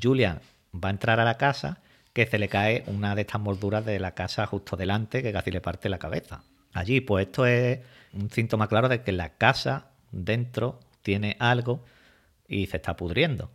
Julian 0.00 0.40
va 0.72 0.90
a 0.90 0.92
entrar 0.92 1.18
a 1.18 1.24
la 1.24 1.36
casa 1.36 1.80
que 2.12 2.26
se 2.26 2.38
le 2.38 2.48
cae 2.48 2.84
una 2.86 3.16
de 3.16 3.22
estas 3.22 3.40
molduras 3.40 3.84
de 3.84 3.98
la 3.98 4.12
casa 4.12 4.46
justo 4.46 4.76
delante 4.76 5.24
que 5.24 5.32
casi 5.32 5.50
le 5.50 5.60
parte 5.60 5.88
la 5.88 5.98
cabeza. 5.98 6.44
Allí, 6.72 7.00
pues 7.00 7.26
esto 7.26 7.46
es 7.46 7.80
un 8.12 8.30
síntoma 8.30 8.68
claro 8.68 8.88
de 8.88 9.02
que 9.02 9.10
la 9.10 9.30
casa 9.30 9.88
dentro 10.12 10.78
tiene 11.02 11.36
algo 11.40 11.84
y 12.46 12.66
se 12.68 12.76
está 12.76 12.96
pudriendo. 12.96 13.50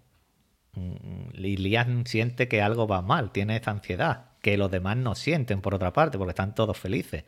Mm, 0.74 1.32
Lilian 1.34 2.06
siente 2.06 2.48
que 2.48 2.62
algo 2.62 2.88
va 2.88 3.02
mal, 3.02 3.32
tiene 3.32 3.58
esa 3.58 3.72
ansiedad, 3.72 4.26
que 4.42 4.58
los 4.58 4.72
demás 4.72 4.98
no 4.98 5.16
sienten 5.16 5.62
por 5.62 5.76
otra 5.76 5.94
parte, 5.94 6.18
porque 6.18 6.32
están 6.32 6.56
todos 6.56 6.78
felices. 6.78 7.26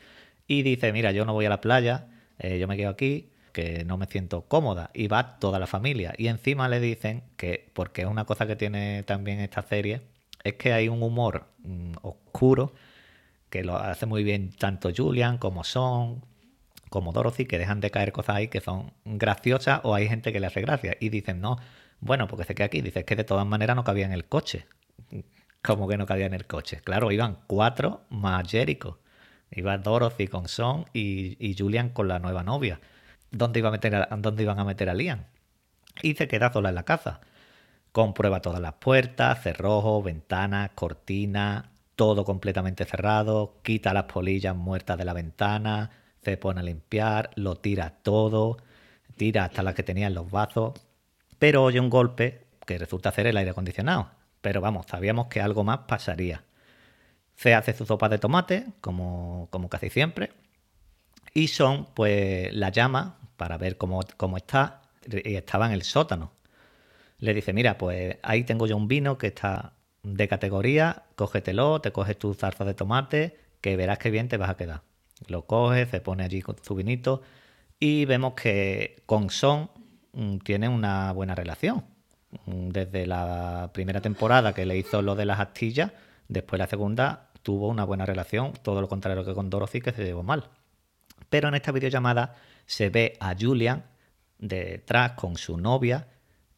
Y 0.48 0.64
dice, 0.64 0.92
mira, 0.94 1.12
yo 1.12 1.26
no 1.26 1.34
voy 1.34 1.46
a 1.46 1.50
la 1.50 1.62
playa, 1.62 2.08
eh, 2.40 2.60
yo 2.60 2.68
me 2.68 2.78
quedo 2.78 2.90
aquí, 2.90 3.30
que 3.54 3.86
no 3.86 3.98
me 3.98 4.08
siento 4.08 4.44
cómoda. 4.48 4.90
Y 4.94 5.08
va 5.08 5.40
toda 5.40 5.60
la 5.60 5.68
familia. 5.68 6.14
Y 6.18 6.28
encima 6.28 6.68
le 6.70 6.80
dicen 6.80 7.24
que, 7.38 7.70
porque 7.74 8.02
es 8.02 8.08
una 8.08 8.26
cosa 8.26 8.48
que 8.48 8.56
tiene 8.56 9.04
también 9.04 9.40
esta 9.40 9.62
serie, 9.62 10.02
es 10.44 10.56
que 10.56 10.74
hay 10.74 10.90
un 10.90 11.02
humor 11.04 11.48
mm, 11.64 11.94
oscuro 12.02 12.74
que 13.50 13.64
lo 13.64 13.78
hace 13.78 14.06
muy 14.08 14.24
bien 14.24 14.52
tanto 14.52 14.90
Julian 14.96 15.38
como 15.38 15.64
Son, 15.64 16.26
como 16.90 17.12
Dorothy, 17.14 17.46
que 17.46 17.60
dejan 17.60 17.82
de 17.82 17.92
caer 17.92 18.12
cosas 18.12 18.38
ahí 18.38 18.48
que 18.48 18.62
son 18.62 18.94
graciosas 19.06 19.82
o 19.84 19.94
hay 19.96 20.08
gente 20.08 20.34
que 20.34 20.40
le 20.40 20.48
hace 20.48 20.62
gracia. 20.62 20.98
Y 21.00 21.10
dicen, 21.10 21.40
no, 21.40 21.58
bueno, 22.04 22.28
porque 22.28 22.44
se 22.44 22.54
queda 22.54 22.66
aquí. 22.66 22.82
Dice 22.82 23.06
que 23.06 23.16
de 23.16 23.24
todas 23.24 23.48
maneras 23.48 23.78
no 23.78 23.86
cabía 23.86 24.06
en 24.06 24.12
el 24.12 24.26
coche. 24.26 24.68
Como 25.62 25.88
que 25.88 25.98
no 25.98 26.06
cabía 26.06 26.26
en 26.26 26.34
el 26.34 26.46
coche. 26.46 26.82
Claro, 26.84 27.12
iban 27.12 27.40
cuatro 27.48 28.02
más 28.10 28.50
Jericho. 28.50 29.00
Iba 29.52 29.78
Dorothy 29.78 30.28
con 30.28 30.50
Son 30.50 30.86
y, 30.94 31.56
Julian 31.58 31.90
con 31.90 32.10
la 32.10 32.20
nueva 32.20 32.44
novia. 32.44 32.82
¿Dónde, 33.32 33.60
iba 33.60 33.70
a 33.70 33.72
meter 33.72 34.08
¿Dónde 34.18 34.44
iban 34.44 34.60
a 34.60 34.66
meter 34.66 34.90
a 34.90 34.94
Liam? 34.94 35.24
Y 36.02 36.16
se 36.16 36.28
queda 36.28 36.52
sola 36.52 36.70
en 36.70 36.76
la 36.76 36.84
casa. 36.84 37.22
Comprueba 37.94 38.42
todas 38.42 38.60
las 38.60 38.74
puertas, 38.74 39.42
cerrojos, 39.42 40.04
ventanas, 40.04 40.72
cortinas, 40.76 41.66
todo 41.96 42.26
completamente 42.26 42.84
cerrado. 42.84 43.60
Quita 43.64 43.94
las 43.94 44.06
polillas 44.06 44.56
muertas 44.58 44.98
de 44.98 45.06
la 45.06 45.14
ventana, 45.14 45.92
se 46.22 46.36
pone 46.36 46.60
a 46.60 46.64
limpiar, 46.64 47.30
lo 47.36 47.56
tira 47.56 47.92
todo, 48.02 48.58
tira 49.16 49.46
hasta 49.46 49.64
las 49.64 49.76
que 49.76 49.84
tenía 49.84 50.08
en 50.08 50.16
los 50.16 50.30
vasos 50.30 50.74
pero 51.44 51.62
oye 51.62 51.82
un 51.82 51.90
golpe 51.90 52.46
que 52.66 52.78
resulta 52.78 53.12
ser 53.12 53.28
el 53.28 53.36
aire 53.36 53.52
acondicionado. 53.52 54.10
Pero 54.40 54.62
vamos, 54.62 54.86
sabíamos 54.86 55.28
que 55.28 55.42
algo 55.42 55.66
más 55.66 55.80
pasaría. 55.80 56.46
Se 57.36 57.54
hace 57.54 57.74
su 57.74 57.86
sopa 57.86 58.08
de 58.08 58.18
tomate, 58.18 58.68
como, 58.80 59.50
como 59.52 59.68
casi 59.68 59.90
siempre, 59.90 60.32
y 61.34 61.50
Son 61.50 61.88
pues 61.94 62.54
la 62.54 62.70
llama 62.70 63.20
para 63.36 63.58
ver 63.58 63.76
cómo, 63.76 64.00
cómo 64.16 64.38
está, 64.38 64.84
y 65.06 65.36
estaba 65.36 65.66
en 65.66 65.74
el 65.74 65.84
sótano. 65.84 66.32
Le 67.18 67.34
dice, 67.34 67.52
mira, 67.52 67.78
pues 67.78 68.20
ahí 68.24 68.46
tengo 68.46 68.66
yo 68.66 68.78
un 68.78 68.88
vino 68.88 69.18
que 69.18 69.28
está 69.28 69.74
de 70.02 70.30
categoría, 70.30 71.04
cógetelo, 71.18 71.82
te 71.82 71.92
coges 71.92 72.18
tu 72.18 72.34
zarza 72.36 72.64
de 72.64 72.74
tomate, 72.74 73.38
que 73.60 73.76
verás 73.76 73.98
que 73.98 74.12
bien 74.12 74.30
te 74.30 74.38
vas 74.38 74.50
a 74.50 74.56
quedar. 74.56 74.84
Lo 75.28 75.46
coge, 75.46 75.88
se 75.88 76.00
pone 76.00 76.24
allí 76.24 76.42
con 76.42 76.56
su 76.64 76.74
vinito 76.74 77.22
y 77.82 78.06
vemos 78.06 78.34
que 78.36 79.04
con 79.06 79.30
Son 79.30 79.83
tiene 80.44 80.70
una 80.70 81.12
buena 81.12 81.36
relación. 81.36 81.84
Mm, 82.46 82.70
desde 82.70 83.06
la 83.06 83.72
primera 83.74 84.02
temporada 84.02 84.54
que 84.54 84.66
le 84.66 84.78
hizo 84.78 85.02
lo 85.02 85.16
de 85.16 85.26
las 85.26 85.40
astillas, 85.40 85.92
después 86.28 86.60
la 86.60 86.68
segunda 86.68 87.30
tuvo 87.42 87.68
una 87.68 87.84
buena 87.84 88.06
relación, 88.06 88.54
todo 88.64 88.82
lo 88.82 88.88
contrario 88.88 89.26
que 89.26 89.34
con 89.34 89.50
Dorothy, 89.50 89.82
que 89.82 89.92
se 89.92 90.04
llevó 90.04 90.24
mal. 90.24 90.50
Pero 91.30 91.48
en 91.50 91.56
esta 91.56 91.72
videollamada 91.72 92.36
se 92.66 92.90
ve 92.90 93.18
a 93.20 93.36
Julian 93.40 93.84
detrás 94.40 95.14
con 95.14 95.38
su 95.38 95.58
novia 95.58 96.08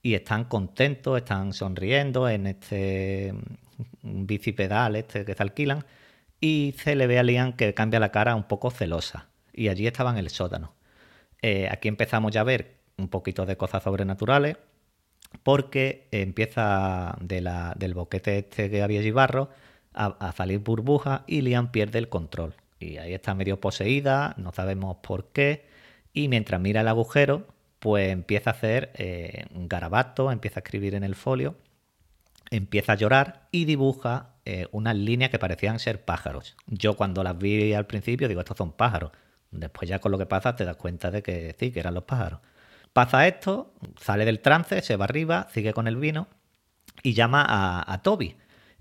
y 0.01 0.13
están 0.15 0.45
contentos, 0.45 1.17
están 1.17 1.53
sonriendo 1.53 2.29
en 2.29 2.47
este 2.47 3.33
mm, 4.01 4.25
bicipedal 4.25 4.95
este 4.95 5.25
que 5.25 5.33
se 5.33 5.43
alquilan 5.43 5.85
y 6.39 6.75
se 6.77 6.95
le 6.95 7.07
ve 7.07 7.19
a 7.19 7.23
Liam 7.23 7.53
que 7.53 7.73
cambia 7.73 7.99
la 7.99 8.11
cara 8.11 8.35
un 8.35 8.43
poco 8.43 8.69
celosa 8.71 9.29
y 9.53 9.69
allí 9.69 9.87
estaba 9.87 10.11
en 10.11 10.17
el 10.17 10.29
sótano. 10.29 10.73
Eh, 11.41 11.67
aquí 11.71 11.87
empezamos 11.87 12.31
ya 12.31 12.41
a 12.41 12.43
ver 12.43 12.74
un 12.97 13.07
poquito 13.09 13.45
de 13.45 13.57
cosas 13.57 13.83
sobrenaturales, 13.83 14.57
porque 15.43 16.07
empieza 16.11 17.17
del 17.19 17.93
boquete 17.93 18.39
este 18.39 18.69
que 18.69 18.81
había 18.81 18.99
allí 18.99 19.11
barro 19.11 19.49
a, 19.93 20.33
salir 20.33 20.59
burbuja 20.59 21.23
y 21.27 21.41
Liam 21.41 21.71
pierde 21.71 21.99
el 21.99 22.09
control. 22.09 22.55
Y 22.79 22.97
ahí 22.97 23.13
está 23.13 23.33
medio 23.33 23.59
poseída, 23.59 24.35
no 24.37 24.51
sabemos 24.51 24.97
por 24.97 25.27
qué, 25.29 25.65
y 26.13 26.27
mientras 26.27 26.59
mira 26.59 26.81
el 26.81 26.87
agujero, 26.87 27.47
pues 27.79 28.11
empieza 28.11 28.49
a 28.49 28.53
hacer 28.53 28.91
eh, 28.95 29.45
un 29.53 29.67
garabato, 29.69 30.31
empieza 30.31 30.59
a 30.59 30.63
escribir 30.63 30.95
en 30.95 31.03
el 31.03 31.15
folio, 31.15 31.55
empieza 32.51 32.93
a 32.93 32.95
llorar 32.95 33.47
y 33.51 33.65
dibuja 33.65 34.35
eh, 34.45 34.67
unas 34.71 34.95
líneas 34.95 35.31
que 35.31 35.39
parecían 35.39 35.79
ser 35.79 36.03
pájaros. 36.03 36.55
Yo 36.67 36.95
cuando 36.95 37.23
las 37.23 37.37
vi 37.37 37.73
al 37.73 37.87
principio 37.87 38.27
digo, 38.27 38.41
estos 38.41 38.57
son 38.57 38.73
pájaros. 38.73 39.11
Después 39.51 39.89
ya 39.89 39.99
con 39.99 40.11
lo 40.11 40.17
que 40.17 40.25
pasa 40.25 40.55
te 40.55 40.65
das 40.65 40.77
cuenta 40.77 41.11
de 41.11 41.23
que 41.23 41.55
sí, 41.59 41.71
que 41.71 41.79
eran 41.79 41.93
los 41.93 42.03
pájaros. 42.03 42.39
Pasa 42.95 43.27
esto, 43.27 43.73
sale 43.99 44.23
del 44.23 44.39
trance, 44.39 44.81
se 44.81 44.95
va 44.95 45.03
arriba, 45.03 45.49
sigue 45.53 45.73
con 45.73 45.89
el 45.89 45.97
vino 45.97 46.29
y 47.03 47.13
llama 47.13 47.43
a, 47.45 48.01
Toby. 48.01 48.37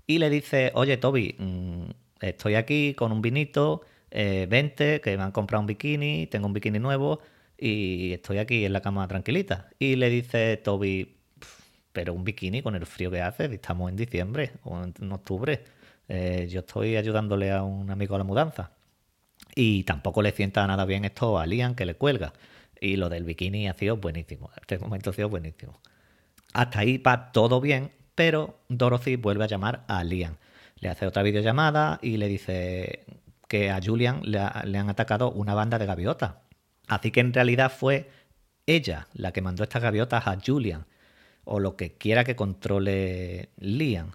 Y 0.07 0.19
le 0.19 0.29
dice, 0.29 0.71
oye 0.73 0.95
Toby, 0.95 1.35
mm, 1.37 1.89
estoy 2.21 2.55
aquí 2.55 2.93
con 2.93 3.11
un 3.11 3.21
vinito, 3.21 3.81
eh, 4.11 4.47
vente, 4.49 5.01
que 5.01 5.17
me 5.17 5.23
han 5.23 5.33
comprado 5.33 5.59
un 5.59 5.67
bikini, 5.67 6.27
tengo 6.27 6.47
un 6.47 6.53
bikini 6.53 6.79
nuevo 6.79 7.19
y 7.57 8.13
estoy 8.13 8.37
aquí 8.37 8.63
en 8.63 8.71
la 8.71 8.79
cama 8.79 9.05
tranquilita. 9.05 9.67
Y 9.79 9.97
le 9.97 10.09
dice 10.09 10.55
Toby, 10.63 11.17
pero 11.91 12.13
un 12.13 12.23
bikini 12.23 12.61
con 12.61 12.75
el 12.75 12.85
frío 12.85 13.11
que 13.11 13.21
hace, 13.21 13.53
estamos 13.53 13.89
en 13.89 13.97
diciembre 13.97 14.53
o 14.63 14.81
en, 14.81 15.11
octubre. 15.11 15.61
Eh, 16.07 16.47
yo 16.49 16.61
estoy 16.61 16.95
ayudándole 16.95 17.51
a 17.51 17.63
un 17.63 17.91
amigo 17.91 18.15
a 18.15 18.19
la 18.19 18.23
mudanza. 18.23 18.71
Y 19.55 19.83
tampoco 19.83 20.21
le 20.21 20.31
sienta 20.31 20.65
nada 20.67 20.85
bien 20.85 21.03
esto 21.03 21.37
a 21.37 21.45
Liam, 21.45 21.75
que 21.75 21.85
le 21.85 21.95
cuelga. 21.95 22.31
Y 22.85 22.97
lo 22.97 23.09
del 23.09 23.23
bikini 23.23 23.67
ha 23.67 23.73
sido 23.73 23.97
buenísimo. 23.97 24.51
Este 24.61 24.77
momento 24.77 25.09
ha 25.09 25.13
sido 25.13 25.27
buenísimo. 25.27 25.81
Hasta 26.53 26.81
ahí 26.81 26.99
va 26.99 27.31
todo 27.31 27.59
bien, 27.59 27.89
pero 28.13 28.59
Dorothy 28.69 29.15
vuelve 29.15 29.43
a 29.43 29.47
llamar 29.47 29.85
a 29.87 30.03
Liam. 30.03 30.35
Le 30.75 30.89
hace 30.89 31.07
otra 31.07 31.23
videollamada 31.23 31.97
y 32.03 32.17
le 32.17 32.27
dice 32.27 33.05
que 33.47 33.71
a 33.71 33.81
Julian 33.83 34.21
le, 34.21 34.37
han 34.37 34.87
atacado 34.87 35.31
una 35.31 35.55
banda 35.55 35.79
de 35.79 35.87
gaviotas. 35.87 36.35
Así 36.87 37.09
que 37.09 37.21
en 37.21 37.33
realidad 37.33 37.71
fue 37.75 38.07
ella 38.67 39.07
la 39.15 39.31
que 39.31 39.41
mandó 39.41 39.63
estas 39.63 39.81
gaviotas 39.81 40.27
a 40.27 40.37
Julian, 40.39 40.85
o 41.43 41.59
lo 41.59 41.77
que 41.77 41.93
quiera 41.93 42.23
que 42.23 42.35
controle 42.35 43.49
Liam. 43.57 44.11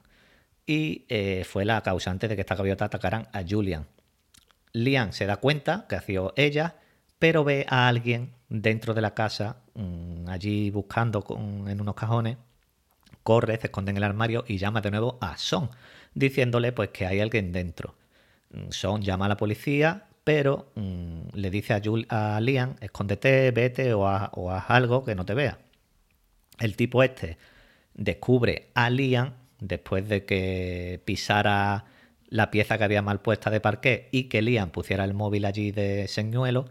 Y 0.65 1.07
eh, 1.09 1.43
fue 1.45 1.65
la 1.65 1.83
causante 1.83 2.29
de 2.29 2.37
que 2.37 2.43
estas 2.43 2.59
gaviotas 2.59 2.87
atacaran 2.87 3.27
a 3.33 3.43
Julian. 3.43 3.89
Liam 4.73 5.11
se 5.11 5.27
da 5.27 5.39
cuenta 5.39 5.87
que 5.89 5.97
ha 5.97 6.03
sido 6.03 6.33
ella 6.37 6.77
pero 7.21 7.45
ve 7.45 7.67
a 7.69 7.87
alguien 7.87 8.33
dentro 8.50 8.95
de 8.95 9.00
la 9.00 9.14
casa, 9.14 9.62
mm, 9.75 10.28
allí 10.28 10.71
buscando 10.71 11.25
en 11.69 11.80
unos 11.80 11.95
cajones, 11.95 12.37
corre, 13.23 13.57
se 13.59 13.69
esconde 13.69 13.92
en 13.92 13.97
el 13.99 14.04
armario 14.04 14.45
y 14.47 14.59
llama 14.59 14.80
de 14.80 14.90
nuevo 14.90 15.19
a 15.21 15.37
Son, 15.38 15.71
diciéndole 16.14 16.73
pues 16.73 16.90
que 16.90 17.07
hay 17.07 17.21
alguien 17.21 17.52
dentro. 17.52 17.95
Mm, 18.52 18.71
Son 18.71 19.02
llama 19.02 19.26
a 19.26 19.28
la 19.30 19.37
policía, 19.37 20.09
pero 20.25 20.73
mm, 20.75 21.28
le 21.35 21.50
dice 21.50 21.75
a, 21.75 22.37
a, 22.37 22.40
Liam, 22.40 22.76
escóndete, 22.80 23.50
vete 23.52 23.95
o, 23.95 24.02
o 24.02 24.50
haz 24.50 24.64
algo 24.71 25.04
que 25.04 25.14
no 25.14 25.25
te 25.25 25.35
vea. 25.35 25.59
El 26.59 26.76
tipo 26.76 27.02
este 27.02 27.38
descubre 27.95 28.71
a 28.75 28.90
Liam 28.90 29.35
después 29.61 30.09
de 30.09 30.25
que 30.25 31.00
pisara 31.04 31.85
la 32.28 32.50
pieza 32.50 32.78
que 32.78 32.85
había 32.85 33.02
mal 33.02 33.21
puesta 33.21 33.50
de 33.50 33.61
parqué 33.61 34.09
y 34.12 34.25
que 34.25 34.42
Liam 34.42 34.71
pusiera 34.71 35.04
el 35.04 35.14
móvil 35.14 35.45
allí 35.45 35.73
de 35.73 36.09
señuelo 36.09 36.66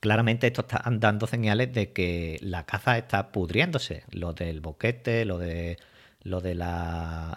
claramente 0.00 0.46
esto 0.48 0.62
está 0.62 0.82
dando 0.90 1.26
señales 1.26 1.72
de 1.72 1.92
que 1.92 2.38
la 2.42 2.66
caza 2.66 2.98
está 2.98 3.32
pudriéndose. 3.32 4.04
Lo 4.10 4.32
del 4.32 4.60
boquete, 4.60 5.24
lo 5.24 5.38
de 5.38 5.78
lo 6.22 6.40
de 6.40 6.52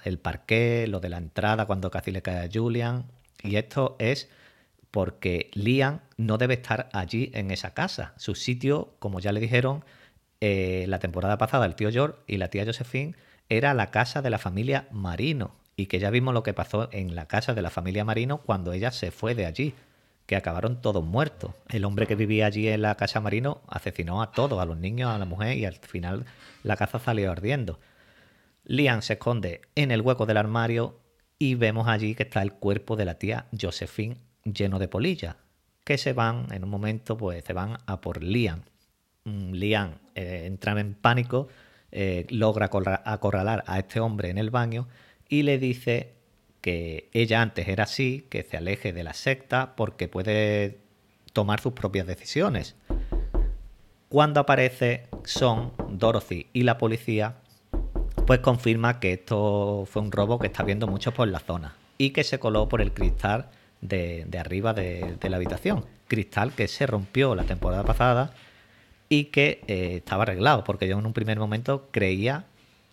el 0.04 0.20
parqué, 0.20 0.88
lo 0.88 1.00
de 1.00 1.10
la 1.10 1.18
entrada 1.18 1.66
cuando 1.66 1.92
casi 1.92 2.12
le 2.12 2.22
cae 2.22 2.46
a 2.46 2.50
Julian. 2.52 3.06
Y 3.42 3.56
esto 3.58 3.96
es 4.00 4.30
porque 4.92 5.50
Liam 5.54 6.02
no 6.18 6.38
debe 6.38 6.56
estar 6.56 6.90
allí 6.94 7.32
en 7.34 7.52
esa 7.52 7.74
casa. 7.74 8.14
Su 8.18 8.36
sitio, 8.36 8.96
como 9.00 9.20
ya 9.20 9.32
le 9.32 9.40
dijeron, 9.40 9.84
eh, 10.42 10.86
la 10.88 11.00
temporada 11.00 11.38
pasada 11.38 11.66
el 11.66 11.76
tío 11.76 11.92
George 11.92 12.20
y 12.28 12.38
la 12.38 12.50
tía 12.50 12.66
Josephine 12.66 13.16
era 13.50 13.74
la 13.74 13.92
casa 13.92 14.22
de 14.22 14.30
la 14.30 14.38
familia 14.38 14.88
Marino 14.92 15.56
y 15.76 15.88
que 15.88 16.00
ya 16.00 16.10
vimos 16.10 16.34
lo 16.34 16.44
que 16.44 16.54
pasó 16.54 16.90
en 16.92 17.16
la 17.16 17.28
casa 17.28 17.54
de 17.54 17.62
la 17.62 17.70
familia 17.70 18.06
Marino 18.06 18.40
cuando 18.40 18.74
ella 18.74 18.92
se 18.92 19.12
fue 19.12 19.36
de 19.36 19.46
allí, 19.46 19.74
que 20.26 20.36
acabaron 20.36 20.82
todos 20.82 21.04
muertos. 21.04 21.54
El 21.70 21.86
hombre 21.86 22.08
que 22.08 22.16
vivía 22.16 22.46
allí 22.46 22.68
en 22.68 22.82
la 22.82 22.96
casa 22.96 23.20
Marino 23.20 23.62
asesinó 23.68 24.22
a 24.22 24.32
todos, 24.32 24.60
a 24.62 24.66
los 24.66 24.78
niños, 24.78 25.12
a 25.12 25.18
la 25.18 25.26
mujer 25.26 25.58
y 25.58 25.66
al 25.66 25.76
final 25.76 26.26
la 26.64 26.78
casa 26.78 27.00
salió 27.00 27.32
ardiendo. 27.32 27.80
Liam 28.66 29.02
se 29.02 29.14
esconde 29.14 29.62
en 29.76 29.92
el 29.92 30.02
hueco 30.02 30.26
del 30.26 30.38
armario 30.38 31.00
y 31.38 31.56
vemos 31.56 31.88
allí 31.88 32.16
que 32.16 32.24
está 32.24 32.42
el 32.42 32.54
cuerpo 32.54 32.96
de 32.96 33.06
la 33.06 33.16
tía 33.16 33.48
Josephine 33.60 34.18
lleno 34.46 34.80
de 34.80 34.88
polillas, 34.88 35.36
que 35.84 35.98
se 35.98 36.14
van, 36.14 36.48
en 36.52 36.64
un 36.64 36.70
momento, 36.70 37.18
pues 37.18 37.44
se 37.44 37.54
van 37.54 37.78
a 37.86 38.00
por 38.02 38.24
Liam. 38.24 38.62
Mm, 39.26 39.52
Liam 39.52 39.96
eh, 40.16 40.44
entra 40.46 40.80
en 40.80 40.94
pánico, 40.96 41.48
eh, 41.92 42.26
logra 42.30 42.70
acorralar 43.06 43.64
a 43.68 43.80
este 43.80 44.00
hombre 44.00 44.30
en 44.30 44.38
el 44.38 44.50
baño 44.50 44.88
y 45.28 45.44
le 45.44 45.58
dice 45.58 46.16
que 46.64 47.10
ella 47.12 47.42
antes 47.42 47.68
era 47.68 47.84
así, 47.84 48.26
que 48.30 48.42
se 48.42 48.56
aleje 48.56 48.94
de 48.94 49.04
la 49.04 49.14
secta 49.14 49.76
porque 49.76 50.08
puede 50.08 50.80
tomar 51.34 51.60
sus 51.60 51.74
propias 51.74 52.08
decisiones. 52.08 52.78
Cuando 54.08 54.40
aparece 54.40 55.08
Son, 55.26 55.74
Dorothy 55.90 56.48
y 56.54 56.64
la 56.64 56.78
policía, 56.78 57.36
pues 58.26 58.40
confirma 58.40 59.02
que 59.02 59.12
esto 59.12 59.86
fue 59.92 60.02
un 60.02 60.14
robo 60.14 60.40
que 60.40 60.48
está 60.48 60.64
viendo 60.64 60.88
mucho 60.88 61.14
por 61.14 61.28
la 61.28 61.40
zona 61.40 61.76
y 61.98 62.12
que 62.12 62.24
se 62.24 62.40
coló 62.40 62.70
por 62.70 62.80
el 62.80 62.94
cristal 62.94 63.50
de, 63.82 64.26
arriba 64.40 64.74
de, 64.74 65.18
la 65.22 65.36
habitación. 65.36 65.84
Cristal 66.08 66.54
que 66.54 66.70
se 66.70 66.88
rompió 66.88 67.36
la 67.36 67.44
temporada 67.44 67.84
pasada 67.84 68.34
y 69.10 69.26
que 69.26 69.60
eh, 69.68 69.96
estaba 69.98 70.24
arreglado, 70.24 70.64
porque 70.64 70.88
yo 70.88 70.98
en 70.98 71.06
un 71.06 71.14
primer 71.14 71.40
momento 71.40 71.90
creía 71.92 72.46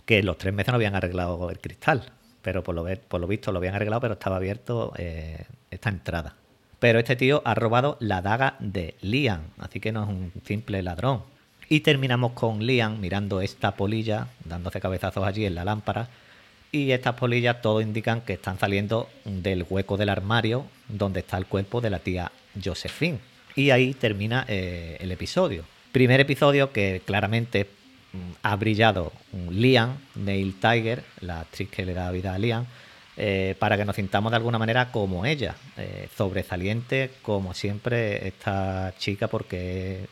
que 0.06 0.24
los 0.24 0.38
tres 0.38 0.52
meses 0.52 0.72
no 0.72 0.74
habían 0.74 0.96
arreglado 0.96 1.50
el 1.50 1.60
cristal, 1.60 2.12
pero 2.42 2.62
por 2.62 2.74
lo, 2.74 2.86
por 3.08 3.20
lo 3.20 3.26
visto 3.26 3.52
lo 3.52 3.58
habían 3.58 3.74
arreglado, 3.74 4.00
pero 4.00 4.14
estaba 4.14 4.36
abierto 4.36 4.92
eh, 4.96 5.44
esta 5.70 5.88
entrada. 5.88 6.34
Pero 6.78 6.98
este 6.98 7.16
tío 7.16 7.42
ha 7.44 7.54
robado 7.54 7.96
la 8.00 8.22
daga 8.22 8.56
de 8.58 8.94
Liam, 9.02 9.42
así 9.58 9.80
que 9.80 9.92
no 9.92 10.04
es 10.04 10.08
un 10.08 10.32
simple 10.44 10.82
ladrón. 10.82 11.22
Y 11.68 11.80
terminamos 11.80 12.32
con 12.32 12.66
Liam 12.66 12.98
mirando 13.00 13.40
esta 13.40 13.76
polilla, 13.76 14.28
dándose 14.44 14.80
cabezazos 14.80 15.24
allí 15.24 15.44
en 15.44 15.54
la 15.54 15.64
lámpara. 15.64 16.08
Y 16.72 16.92
estas 16.92 17.14
polillas 17.14 17.62
todo 17.62 17.80
indican 17.80 18.22
que 18.22 18.32
están 18.32 18.58
saliendo 18.58 19.08
del 19.24 19.66
hueco 19.68 19.96
del 19.96 20.08
armario 20.08 20.64
donde 20.88 21.20
está 21.20 21.36
el 21.36 21.46
cuerpo 21.46 21.80
de 21.80 21.90
la 21.90 21.98
tía 21.98 22.32
Josephine. 22.62 23.18
Y 23.54 23.70
ahí 23.70 23.94
termina 23.94 24.44
eh, 24.48 24.96
el 25.00 25.12
episodio. 25.12 25.64
Primer 25.92 26.20
episodio 26.20 26.72
que 26.72 27.02
claramente 27.04 27.66
ha 28.42 28.56
brillado 28.56 29.12
Liam, 29.50 29.96
Neil 30.14 30.58
Tiger, 30.60 31.04
la 31.20 31.40
actriz 31.40 31.68
que 31.70 31.84
le 31.84 31.94
da 31.94 32.10
vida 32.10 32.34
a 32.34 32.38
Liam, 32.38 32.66
eh, 33.16 33.54
para 33.58 33.76
que 33.76 33.84
nos 33.84 33.96
sintamos 33.96 34.30
de 34.32 34.36
alguna 34.36 34.58
manera 34.58 34.90
como 34.90 35.26
ella, 35.26 35.54
eh, 35.76 36.08
sobresaliente 36.16 37.10
como 37.22 37.54
siempre 37.54 38.26
esta 38.26 38.94
chica 38.98 39.28
porque 39.28 40.06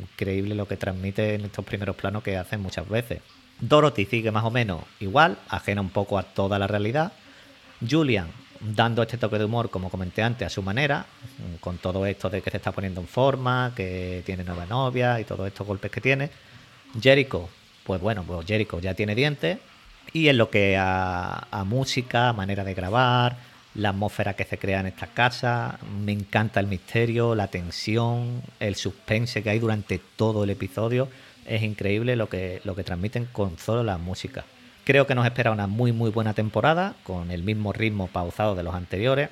increíble 0.00 0.54
lo 0.54 0.66
que 0.66 0.76
transmite 0.76 1.34
en 1.34 1.42
estos 1.42 1.64
primeros 1.64 1.96
planos 1.96 2.22
que 2.22 2.36
hacen 2.36 2.60
muchas 2.60 2.88
veces. 2.88 3.20
Dorothy 3.60 4.06
sigue 4.06 4.30
más 4.30 4.44
o 4.44 4.50
menos 4.50 4.82
igual, 5.00 5.38
ajena 5.48 5.80
un 5.80 5.90
poco 5.90 6.18
a 6.18 6.22
toda 6.22 6.58
la 6.58 6.66
realidad. 6.66 7.12
Julian 7.88 8.28
dando 8.60 9.02
este 9.02 9.18
toque 9.18 9.38
de 9.38 9.44
humor, 9.44 9.70
como 9.70 9.90
comenté 9.90 10.22
antes, 10.22 10.46
a 10.46 10.50
su 10.50 10.62
manera, 10.62 11.06
con 11.60 11.78
todo 11.78 12.06
esto 12.06 12.30
de 12.30 12.40
que 12.40 12.50
se 12.50 12.56
está 12.56 12.72
poniendo 12.72 13.00
en 13.00 13.06
forma, 13.06 13.72
que 13.76 14.22
tiene 14.24 14.44
nueva 14.44 14.66
novia 14.66 15.20
y 15.20 15.24
todos 15.24 15.46
estos 15.46 15.66
golpes 15.66 15.90
que 15.90 16.00
tiene. 16.00 16.30
Jericho, 17.00 17.48
pues 17.84 18.00
bueno, 18.00 18.24
pues 18.24 18.46
Jericho 18.46 18.80
ya 18.80 18.94
tiene 18.94 19.14
dientes 19.14 19.58
y 20.12 20.28
en 20.28 20.38
lo 20.38 20.50
que 20.50 20.76
a, 20.78 21.64
música, 21.66 22.32
manera 22.32 22.64
de 22.64 22.74
grabar, 22.74 23.36
la 23.74 23.88
atmósfera 23.88 24.34
que 24.34 24.44
se 24.44 24.58
crea 24.58 24.80
en 24.80 24.86
esta 24.86 25.08
casa. 25.08 25.78
Me 26.04 26.12
encanta 26.12 26.60
el 26.60 26.66
misterio, 26.66 27.34
la 27.34 27.48
tensión, 27.48 28.42
el 28.60 28.76
suspense 28.76 29.42
que 29.42 29.50
hay 29.50 29.58
durante 29.58 30.00
todo 30.16 30.44
el 30.44 30.50
episodio. 30.50 31.08
Es 31.46 31.62
increíble 31.62 32.16
lo 32.16 32.28
que, 32.28 32.60
lo 32.64 32.74
que 32.74 32.84
transmiten 32.84 33.26
con 33.26 33.58
solo 33.58 33.82
la 33.82 33.98
música. 33.98 34.44
Creo 34.84 35.06
que 35.06 35.14
nos 35.14 35.24
espera 35.24 35.50
una 35.50 35.66
muy 35.66 35.92
muy 35.92 36.10
buena 36.10 36.34
temporada, 36.34 36.94
con 37.02 37.30
el 37.30 37.42
mismo 37.42 37.72
ritmo 37.72 38.06
pausado 38.06 38.54
de 38.54 38.62
los 38.62 38.74
anteriores, 38.74 39.30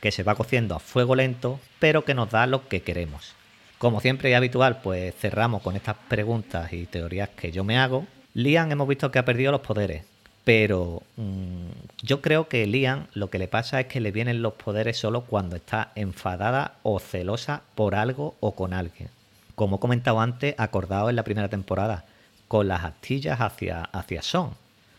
que 0.00 0.12
se 0.12 0.22
va 0.22 0.34
cociendo 0.34 0.74
a 0.74 0.80
fuego 0.80 1.14
lento, 1.14 1.60
pero 1.78 2.04
que 2.04 2.14
nos 2.14 2.30
da 2.30 2.46
lo 2.46 2.68
que 2.68 2.82
queremos. 2.82 3.34
Como 3.82 4.00
siempre 4.00 4.30
y 4.30 4.34
habitual, 4.34 4.80
pues 4.80 5.12
cerramos 5.16 5.60
con 5.60 5.74
estas 5.74 5.96
preguntas 6.08 6.72
y 6.72 6.86
teorías 6.86 7.30
que 7.30 7.50
yo 7.50 7.64
me 7.64 7.78
hago. 7.80 8.06
Liam 8.32 8.70
hemos 8.70 8.86
visto 8.86 9.10
que 9.10 9.18
ha 9.18 9.24
perdido 9.24 9.50
los 9.50 9.62
poderes, 9.62 10.04
pero 10.44 11.02
mm, 11.16 11.66
yo 12.00 12.22
creo 12.22 12.46
que 12.46 12.64
Liam 12.68 13.08
lo 13.14 13.28
que 13.28 13.40
le 13.40 13.48
pasa 13.48 13.80
es 13.80 13.88
que 13.88 14.00
le 14.00 14.12
vienen 14.12 14.40
los 14.40 14.52
poderes 14.52 14.98
solo 14.98 15.22
cuando 15.22 15.56
está 15.56 15.90
enfadada 15.96 16.74
o 16.84 17.00
celosa 17.00 17.62
por 17.74 17.96
algo 17.96 18.36
o 18.38 18.54
con 18.54 18.72
alguien. 18.72 19.08
Como 19.56 19.78
he 19.78 19.80
comentado 19.80 20.20
antes, 20.20 20.54
acordado 20.58 21.10
en 21.10 21.16
la 21.16 21.24
primera 21.24 21.48
temporada, 21.48 22.04
con 22.46 22.68
las 22.68 22.84
astillas 22.84 23.40
hacia, 23.40 23.82
hacia 23.82 24.22
Son. 24.22 24.50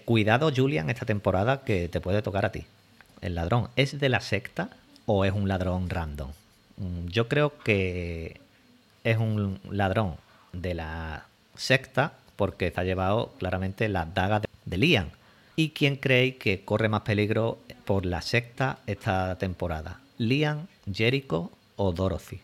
Cuidado, 0.03 0.51
Julian, 0.53 0.89
esta 0.89 1.05
temporada 1.05 1.63
que 1.63 1.87
te 1.87 2.01
puede 2.01 2.21
tocar 2.21 2.45
a 2.45 2.51
ti. 2.51 2.65
¿El 3.21 3.35
ladrón 3.35 3.69
es 3.77 3.97
de 3.97 4.09
la 4.09 4.19
secta 4.19 4.71
o 5.05 5.23
es 5.23 5.31
un 5.31 5.47
ladrón 5.47 5.89
random? 5.89 6.31
Mm, 6.75 7.07
yo 7.07 7.29
creo 7.29 7.57
que 7.59 8.42
es 9.03 9.17
un 9.17 9.59
ladrón 9.69 10.15
de 10.51 10.73
la 10.73 11.25
secta 11.55 12.13
porque 12.35 12.73
ha 12.75 12.83
llevado 12.83 13.33
claramente 13.37 13.89
las 13.89 14.13
dagas 14.13 14.43
de 14.65 14.77
Liam 14.77 15.09
¿Y 15.55 15.69
quién 15.69 15.97
cree 15.97 16.37
que 16.37 16.65
corre 16.65 16.89
más 16.89 17.01
peligro 17.01 17.59
por 17.85 18.05
la 18.05 18.21
secta 18.23 18.79
esta 18.87 19.37
temporada? 19.37 19.99
¿Liam, 20.17 20.65
Jericho 20.91 21.51
o 21.75 21.91
Dorothy? 21.91 22.39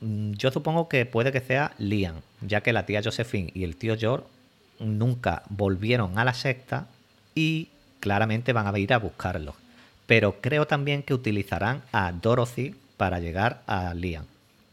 Mm, 0.00 0.32
yo 0.32 0.50
supongo 0.50 0.88
que 0.88 1.06
puede 1.06 1.32
que 1.32 1.40
sea 1.40 1.72
Liam, 1.78 2.16
ya 2.42 2.60
que 2.60 2.74
la 2.74 2.84
tía 2.84 3.00
Josephine 3.02 3.50
y 3.54 3.64
el 3.64 3.76
tío 3.76 3.96
George 3.96 4.26
nunca 4.78 5.42
volvieron 5.48 6.18
a 6.18 6.24
la 6.24 6.34
secta 6.34 6.86
y 7.34 7.68
claramente 8.00 8.52
van 8.52 8.66
a 8.66 8.78
ir 8.78 8.92
a 8.92 8.98
buscarlo. 8.98 9.54
Pero 10.06 10.42
creo 10.42 10.66
también 10.66 11.02
que 11.02 11.14
utilizarán 11.14 11.82
a 11.92 12.12
Dorothy 12.12 12.74
para 12.98 13.20
llegar 13.20 13.62
a 13.66 13.94
Liam. 13.94 14.26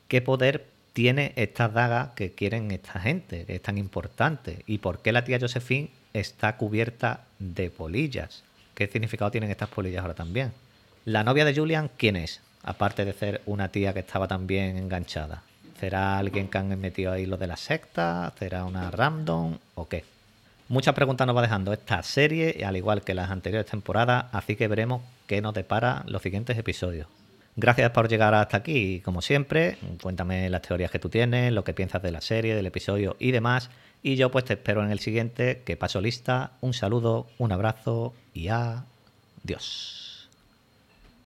¿Qué 0.09 0.21
poder 0.21 0.67
tiene 0.93 1.33
esta 1.35 1.69
daga 1.69 2.13
que 2.15 2.33
quieren 2.33 2.71
esta 2.71 2.99
gente, 2.99 3.45
que 3.45 3.55
es 3.55 3.61
tan 3.61 3.77
importante? 3.77 4.63
¿Y 4.67 4.79
por 4.79 5.01
qué 5.01 5.11
la 5.11 5.23
tía 5.23 5.39
Josephine 5.39 5.89
está 6.13 6.57
cubierta 6.57 7.21
de 7.39 7.69
polillas. 7.69 8.43
¿Qué 8.75 8.87
significado 8.87 9.31
tienen 9.31 9.51
estas 9.51 9.69
polillas 9.69 10.01
ahora 10.01 10.13
también? 10.13 10.51
La 11.05 11.23
novia 11.23 11.45
de 11.45 11.55
Julian, 11.55 11.89
¿quién 11.97 12.15
es? 12.15 12.41
Aparte 12.63 13.05
de 13.05 13.13
ser 13.13 13.41
una 13.45 13.69
tía 13.69 13.93
que 13.93 13.99
estaba 13.99 14.27
también 14.27 14.77
enganchada. 14.77 15.43
¿Será 15.79 16.19
alguien 16.19 16.47
que 16.47 16.57
han 16.59 16.79
metido 16.79 17.11
ahí 17.11 17.25
lo 17.25 17.37
de 17.37 17.47
la 17.47 17.57
secta? 17.57 18.31
¿Será 18.37 18.65
una 18.65 18.91
random 18.91 19.57
o 19.75 19.87
qué? 19.87 20.05
Muchas 20.69 20.93
preguntas 20.93 21.27
nos 21.27 21.35
va 21.35 21.41
dejando 21.41 21.73
esta 21.73 22.01
serie, 22.03 22.63
al 22.63 22.77
igual 22.77 23.01
que 23.03 23.13
las 23.13 23.31
anteriores 23.31 23.69
temporadas, 23.69 24.25
así 24.31 24.55
que 24.55 24.67
veremos 24.67 25.01
qué 25.27 25.41
nos 25.41 25.53
depara 25.53 26.03
los 26.07 26.21
siguientes 26.21 26.57
episodios. 26.57 27.07
Gracias 27.55 27.91
por 27.91 28.07
llegar 28.07 28.33
hasta 28.33 28.57
aquí 28.57 29.01
como 29.01 29.21
siempre, 29.21 29.77
cuéntame 30.01 30.49
las 30.49 30.61
teorías 30.61 30.89
que 30.89 30.99
tú 30.99 31.09
tienes, 31.09 31.51
lo 31.51 31.63
que 31.63 31.73
piensas 31.73 32.01
de 32.01 32.11
la 32.11 32.21
serie, 32.21 32.55
del 32.55 32.65
episodio 32.65 33.17
y 33.19 33.31
demás. 33.31 33.69
Y 34.01 34.15
yo 34.15 34.31
pues 34.31 34.45
te 34.45 34.53
espero 34.53 34.83
en 34.83 34.91
el 34.91 34.99
siguiente, 34.99 35.61
que 35.65 35.77
paso 35.77 36.01
lista. 36.01 36.53
Un 36.61 36.73
saludo, 36.73 37.27
un 37.37 37.51
abrazo 37.51 38.13
y 38.33 38.47
adiós. 38.47 40.10